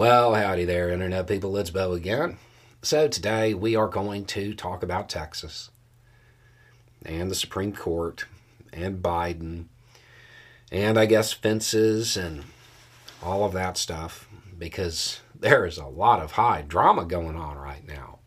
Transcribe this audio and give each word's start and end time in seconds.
Well, 0.00 0.34
howdy 0.34 0.64
there, 0.64 0.88
Internet 0.88 1.26
people. 1.26 1.54
It's 1.58 1.68
Beau 1.68 1.92
again. 1.92 2.38
So 2.80 3.06
today 3.06 3.52
we 3.52 3.76
are 3.76 3.86
going 3.86 4.24
to 4.24 4.54
talk 4.54 4.82
about 4.82 5.10
Texas 5.10 5.68
and 7.04 7.30
the 7.30 7.34
Supreme 7.34 7.74
Court 7.74 8.24
and 8.72 9.02
Biden 9.02 9.66
and 10.72 10.98
I 10.98 11.04
guess 11.04 11.34
fences 11.34 12.16
and 12.16 12.44
all 13.22 13.44
of 13.44 13.52
that 13.52 13.76
stuff 13.76 14.26
because 14.58 15.20
there 15.38 15.66
is 15.66 15.76
a 15.76 15.84
lot 15.84 16.22
of 16.22 16.32
high 16.32 16.62
drama 16.62 17.04
going 17.04 17.36
on 17.36 17.58
right 17.58 17.86
now. 17.86 18.20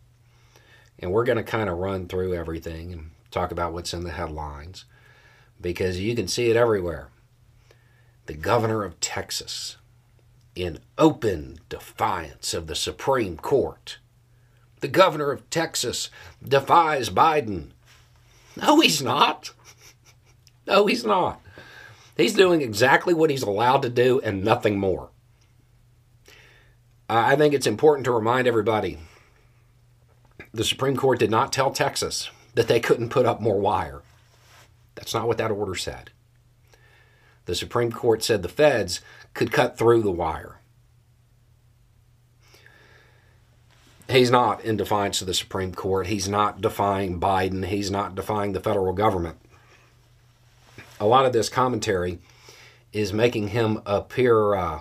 And 0.99 1.11
we're 1.11 1.25
going 1.25 1.39
to 1.39 1.43
kind 1.43 1.71
of 1.71 1.79
run 1.79 2.07
through 2.07 2.35
everything 2.35 2.93
and 2.93 3.09
talk 3.31 3.51
about 3.51 3.73
what's 3.73 3.95
in 3.95 4.03
the 4.03 4.11
headlines 4.11 4.85
because 5.59 5.99
you 5.99 6.15
can 6.15 6.27
see 6.27 6.51
it 6.51 6.55
everywhere. 6.55 7.09
The 8.27 8.35
governor 8.35 8.83
of 8.83 8.99
Texas 8.99 9.77
in 10.55 10.79
open 10.97 11.59
defiance 11.69 12.53
of 12.53 12.67
the 12.67 12.75
Supreme 12.75 13.37
Court. 13.37 13.97
The 14.81 14.87
governor 14.87 15.31
of 15.31 15.49
Texas 15.49 16.09
defies 16.43 17.09
Biden. 17.09 17.69
No, 18.55 18.79
he's 18.79 19.01
not. 19.01 19.51
No, 20.67 20.85
he's 20.85 21.03
not. 21.05 21.41
He's 22.15 22.33
doing 22.33 22.61
exactly 22.61 23.13
what 23.13 23.29
he's 23.29 23.41
allowed 23.41 23.81
to 23.81 23.89
do 23.89 24.21
and 24.21 24.43
nothing 24.43 24.79
more. 24.79 25.09
I 27.09 27.35
think 27.35 27.53
it's 27.53 27.67
important 27.67 28.05
to 28.05 28.11
remind 28.11 28.47
everybody 28.47 28.99
the 30.53 30.63
Supreme 30.63 30.95
Court 30.95 31.19
did 31.19 31.31
not 31.31 31.51
tell 31.51 31.71
Texas 31.71 32.29
that 32.53 32.67
they 32.67 32.79
couldn't 32.79 33.09
put 33.09 33.25
up 33.25 33.41
more 33.41 33.59
wire. 33.59 34.01
That's 34.95 35.13
not 35.13 35.27
what 35.27 35.37
that 35.39 35.51
order 35.51 35.75
said. 35.75 36.11
The 37.45 37.55
Supreme 37.55 37.91
Court 37.91 38.23
said 38.23 38.41
the 38.41 38.49
feds 38.49 39.01
could 39.33 39.51
cut 39.51 39.77
through 39.77 40.01
the 40.01 40.11
wire. 40.11 40.59
He's 44.09 44.31
not 44.31 44.63
in 44.63 44.77
defiance 44.77 45.21
of 45.21 45.27
the 45.27 45.33
Supreme 45.33 45.73
Court. 45.73 46.07
He's 46.07 46.29
not 46.29 46.61
defying 46.61 47.19
Biden. 47.19 47.65
He's 47.65 47.89
not 47.89 48.15
defying 48.15 48.53
the 48.53 48.59
federal 48.59 48.93
government. 48.93 49.37
A 50.99 51.05
lot 51.07 51.25
of 51.25 51.33
this 51.33 51.49
commentary 51.49 52.19
is 52.91 53.11
making 53.11 53.49
him 53.49 53.81
appear 53.85 54.55
uh, 54.55 54.79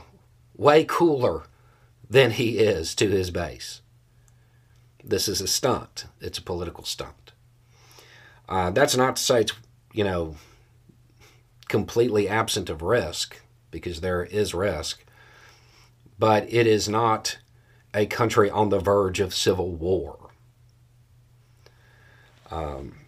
way 0.56 0.84
cooler 0.84 1.44
than 2.08 2.32
he 2.32 2.58
is 2.58 2.94
to 2.96 3.08
his 3.08 3.30
base. 3.30 3.80
This 5.02 5.28
is 5.28 5.40
a 5.40 5.48
stunt. 5.48 6.04
It's 6.20 6.38
a 6.38 6.42
political 6.42 6.84
stunt. 6.84 7.32
Uh, 8.48 8.70
that's 8.70 8.96
not 8.96 9.16
to 9.16 9.22
say 9.22 9.40
it's, 9.40 9.52
you 9.94 10.04
know, 10.04 10.36
completely 11.72 12.28
absent 12.28 12.68
of 12.68 12.82
risk, 12.82 13.40
because 13.70 14.02
there 14.02 14.24
is 14.24 14.52
risk, 14.52 15.02
but 16.18 16.44
it 16.52 16.66
is 16.66 16.86
not 16.86 17.38
a 17.94 18.04
country 18.04 18.50
on 18.50 18.68
the 18.68 18.78
verge 18.78 19.20
of 19.20 19.34
civil 19.34 19.72
war. 19.72 20.28
Um, 22.50 22.98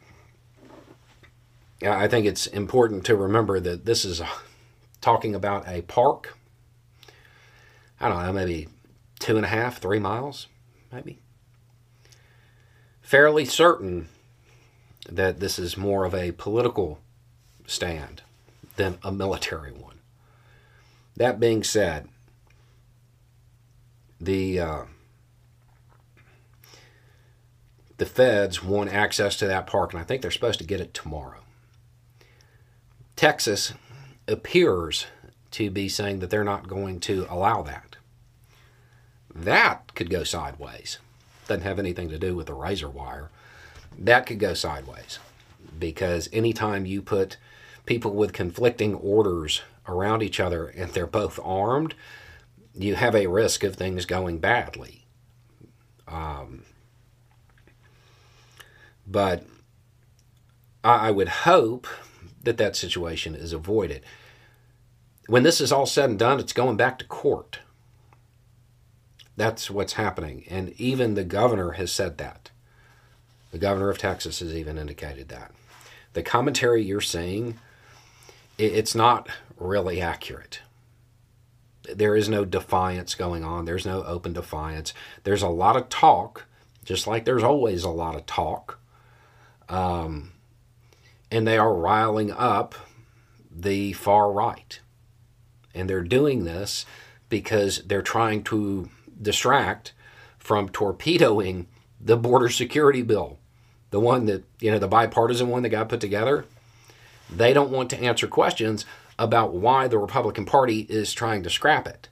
I 1.86 2.08
think 2.08 2.24
it's 2.24 2.46
important 2.46 3.04
to 3.04 3.14
remember 3.14 3.60
that 3.60 3.84
this 3.84 4.02
is 4.02 4.22
talking 5.02 5.34
about 5.34 5.68
a 5.68 5.82
park. 5.82 6.34
I 8.00 8.08
don't 8.08 8.24
know, 8.24 8.32
maybe 8.32 8.68
two 9.18 9.36
and 9.36 9.44
a 9.44 9.50
half, 9.50 9.78
three 9.78 9.98
miles, 9.98 10.46
maybe. 10.90 11.18
Fairly 13.02 13.44
certain 13.44 14.08
that 15.06 15.38
this 15.38 15.58
is 15.58 15.76
more 15.76 16.06
of 16.06 16.14
a 16.14 16.32
political 16.32 16.98
stand 17.66 18.22
than 18.76 18.98
a 19.02 19.12
military 19.12 19.72
one. 19.72 20.00
That 21.16 21.38
being 21.38 21.62
said, 21.62 22.08
the 24.20 24.60
uh, 24.60 24.84
the 27.96 28.06
feds 28.06 28.62
want 28.62 28.92
access 28.92 29.36
to 29.36 29.46
that 29.46 29.66
park, 29.66 29.92
and 29.92 30.00
I 30.00 30.04
think 30.04 30.22
they're 30.22 30.30
supposed 30.30 30.58
to 30.58 30.66
get 30.66 30.80
it 30.80 30.94
tomorrow. 30.94 31.40
Texas 33.16 33.72
appears 34.26 35.06
to 35.52 35.70
be 35.70 35.88
saying 35.88 36.18
that 36.18 36.30
they're 36.30 36.42
not 36.42 36.66
going 36.66 36.98
to 37.00 37.26
allow 37.30 37.62
that. 37.62 37.96
That 39.32 39.94
could 39.94 40.10
go 40.10 40.24
sideways. 40.24 40.98
Doesn't 41.46 41.62
have 41.62 41.78
anything 41.78 42.08
to 42.08 42.18
do 42.18 42.34
with 42.34 42.46
the 42.46 42.54
razor 42.54 42.88
wire. 42.88 43.30
That 43.96 44.26
could 44.26 44.40
go 44.40 44.54
sideways 44.54 45.18
because 45.78 46.28
anytime 46.32 46.86
you 46.86 47.02
put 47.02 47.36
people 47.86 48.12
with 48.12 48.32
conflicting 48.32 48.94
orders 48.94 49.62
around 49.86 50.22
each 50.22 50.40
other 50.40 50.66
and 50.66 50.90
they're 50.92 51.06
both 51.06 51.38
armed, 51.42 51.94
you 52.74 52.94
have 52.94 53.14
a 53.14 53.26
risk 53.26 53.62
of 53.62 53.76
things 53.76 54.06
going 54.06 54.38
badly. 54.38 55.04
Um, 56.08 56.64
but 59.06 59.44
I, 60.82 61.08
I 61.08 61.10
would 61.10 61.28
hope 61.28 61.86
that 62.42 62.56
that 62.58 62.76
situation 62.76 63.34
is 63.34 63.52
avoided. 63.52 64.02
When 65.26 65.42
this 65.42 65.60
is 65.60 65.72
all 65.72 65.86
said 65.86 66.10
and 66.10 66.18
done, 66.18 66.38
it's 66.38 66.52
going 66.52 66.76
back 66.76 66.98
to 66.98 67.06
court. 67.06 67.60
That's 69.36 69.70
what's 69.70 69.94
happening. 69.94 70.44
And 70.48 70.70
even 70.80 71.14
the 71.14 71.24
governor 71.24 71.72
has 71.72 71.90
said 71.90 72.18
that. 72.18 72.50
The 73.50 73.58
governor 73.58 73.88
of 73.88 73.98
Texas 73.98 74.40
has 74.40 74.54
even 74.54 74.78
indicated 74.78 75.28
that. 75.28 75.52
The 76.12 76.22
commentary 76.22 76.82
you're 76.84 77.00
seeing, 77.00 77.58
it's 78.58 78.94
not 78.94 79.28
really 79.56 80.00
accurate. 80.00 80.60
There 81.92 82.16
is 82.16 82.28
no 82.28 82.44
defiance 82.44 83.14
going 83.14 83.44
on. 83.44 83.64
There's 83.64 83.86
no 83.86 84.02
open 84.04 84.32
defiance. 84.32 84.94
There's 85.24 85.42
a 85.42 85.48
lot 85.48 85.76
of 85.76 85.88
talk, 85.88 86.46
just 86.84 87.06
like 87.06 87.24
there's 87.24 87.42
always 87.42 87.84
a 87.84 87.90
lot 87.90 88.14
of 88.14 88.26
talk. 88.26 88.78
Um, 89.68 90.32
and 91.30 91.46
they 91.46 91.58
are 91.58 91.74
riling 91.74 92.30
up 92.32 92.74
the 93.50 93.92
far 93.92 94.30
right. 94.32 94.80
And 95.74 95.90
they're 95.90 96.02
doing 96.02 96.44
this 96.44 96.86
because 97.28 97.82
they're 97.84 98.02
trying 98.02 98.44
to 98.44 98.88
distract 99.20 99.92
from 100.38 100.68
torpedoing 100.68 101.66
the 102.00 102.16
border 102.16 102.48
security 102.48 103.02
bill, 103.02 103.38
the 103.90 104.00
one 104.00 104.26
that, 104.26 104.44
you 104.60 104.70
know, 104.70 104.78
the 104.78 104.88
bipartisan 104.88 105.48
one 105.48 105.62
that 105.62 105.70
got 105.70 105.88
put 105.88 106.00
together. 106.00 106.44
They 107.30 107.52
don't 107.52 107.70
want 107.70 107.90
to 107.90 108.00
answer 108.00 108.26
questions 108.26 108.84
about 109.18 109.54
why 109.54 109.88
the 109.88 109.98
Republican 109.98 110.44
Party 110.44 110.80
is 110.88 111.12
trying 111.12 111.42
to 111.42 111.50
scrap 111.50 111.86
it. 111.86 112.08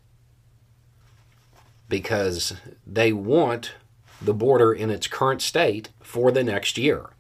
Because 1.89 2.55
they 2.87 3.13
want 3.13 3.73
the 4.21 4.35
border 4.35 4.73
in 4.73 4.91
its 4.91 5.07
current 5.07 5.43
state 5.43 5.91
for 6.01 6.31
the 6.31 6.45
next 6.45 6.79
year. 6.79 7.11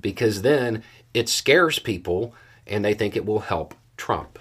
Because 0.00 0.42
then 0.42 0.82
it 1.14 1.28
scares 1.28 1.78
people 1.78 2.34
and 2.66 2.84
they 2.84 2.94
think 2.94 3.16
it 3.16 3.26
will 3.26 3.40
help 3.40 3.74
Trump. 3.96 4.38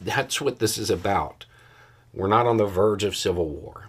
That's 0.00 0.40
what 0.40 0.58
this 0.58 0.76
is 0.76 0.90
about. 0.90 1.46
We're 2.12 2.28
not 2.28 2.46
on 2.46 2.56
the 2.56 2.66
verge 2.66 3.04
of 3.04 3.16
civil 3.16 3.48
war. 3.48 3.88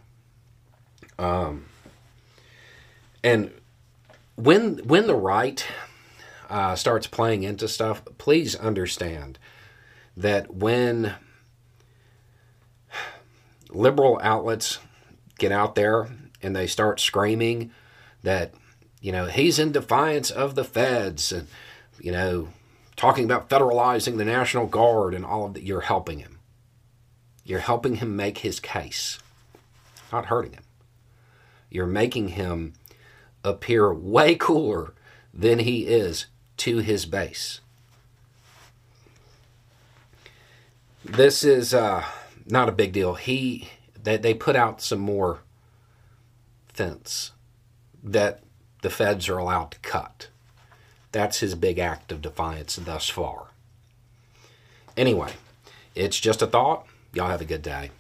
Um, 1.18 1.66
and 3.24 3.52
when 4.36 4.78
when 4.80 5.08
the 5.08 5.16
right 5.16 5.66
uh, 6.50 6.76
starts 6.76 7.08
playing 7.08 7.44
into 7.44 7.68
stuff, 7.68 8.04
please 8.18 8.56
understand 8.56 9.38
that 10.18 10.54
when 10.54 11.16
liberal 13.70 14.20
outlets 14.22 14.80
get 15.38 15.52
out 15.52 15.76
there 15.76 16.10
and 16.42 16.56
they 16.56 16.68
start 16.68 17.00
screaming 17.00 17.72
that 18.24 18.54
you 19.00 19.12
know 19.12 19.26
he's 19.26 19.60
in 19.60 19.72
defiance 19.72 20.30
of 20.32 20.56
the 20.56 20.64
feds 20.64 21.32
and 21.32 21.48
you 22.02 22.12
know 22.12 22.50
talking 22.96 23.24
about 23.24 23.48
federalizing 23.48 24.18
the 24.18 24.26
national 24.26 24.66
guard 24.66 25.14
and 25.14 25.24
all 25.24 25.46
of 25.46 25.54
that 25.54 25.64
you're 25.64 25.82
helping 25.82 26.20
him. 26.20 26.40
You're 27.46 27.60
helping 27.60 27.96
him 27.96 28.16
make 28.16 28.40
his 28.40 28.60
case 28.60 29.20
not 30.12 30.26
hurting 30.26 30.54
him. 30.54 30.64
You're 31.70 31.88
making 31.88 32.30
him 32.30 32.74
appear 33.44 33.94
way 33.94 34.36
cooler 34.36 34.94
than 35.34 35.60
he 35.60 35.86
is 35.86 36.26
to 36.60 36.78
his 36.78 37.06
base 37.06 37.62
this 41.04 41.44
is 41.44 41.74
uh, 41.74 42.04
not 42.46 42.70
a 42.70 42.74
big 42.74 42.92
deal. 42.92 43.16
He, 43.16 43.70
They, 44.02 44.18
they 44.18 44.34
put 44.34 44.56
out 44.56 44.82
some 44.82 45.00
more 45.00 45.40
fence 46.68 47.32
that 48.04 48.44
the 48.82 48.90
feds 48.90 49.28
are 49.28 49.38
allowed 49.38 49.72
to 49.72 49.80
cut. 49.80 50.30
That's 51.12 51.40
his 51.40 51.56
big 51.56 51.80
act 51.80 52.12
of 52.12 52.22
defiance 52.22 52.76
thus 52.76 53.10
far. 53.10 53.48
Anyway, 54.96 55.32
it's 55.96 56.20
just 56.20 56.42
a 56.42 56.48
thought. 56.48 56.86
Y'all 57.14 57.30
have 57.30 57.42
a 57.42 57.46
good 57.46 57.62
day. 57.64 57.92